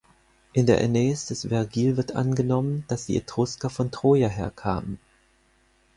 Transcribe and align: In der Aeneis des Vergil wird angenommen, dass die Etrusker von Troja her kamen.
In 0.53 0.65
der 0.65 0.79
Aeneis 0.79 1.27
des 1.27 1.45
Vergil 1.49 1.95
wird 1.95 2.15
angenommen, 2.15 2.85
dass 2.87 3.05
die 3.05 3.17
Etrusker 3.17 3.69
von 3.69 3.91
Troja 3.91 4.29
her 4.29 4.49
kamen. 4.49 4.97